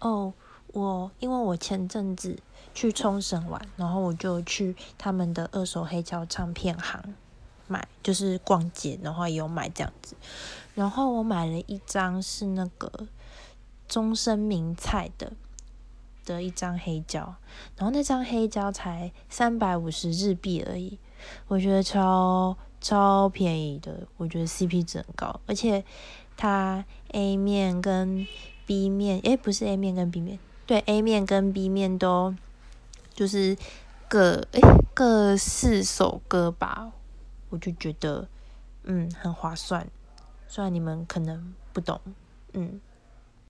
[0.00, 0.32] 哦，
[0.68, 2.38] 我因为我前阵子
[2.74, 7.14] 去冲绳玩，然后我就去他们的二手黑胶唱片行
[7.66, 10.14] 买，就是逛街，然后也有买这样子。
[10.74, 13.08] 然后我买了一张是那个
[13.88, 15.32] 终身名菜的
[16.24, 17.34] 的一张黑胶，
[17.76, 20.98] 然后那张黑胶才三百五十日币而已，
[21.48, 25.84] 我觉得超超便宜的，我觉得 CP 值很高，而且
[26.36, 28.24] 它 A 面跟
[28.68, 32.34] B 面，诶，不是 A 面跟 B 面，对，A 面跟 B 面都
[33.14, 33.56] 就是
[34.06, 34.60] 各诶
[34.92, 36.92] 各四首歌吧，
[37.48, 38.28] 我就觉得
[38.82, 39.88] 嗯很划算，
[40.46, 41.98] 虽然你们可能不懂，
[42.52, 42.78] 嗯，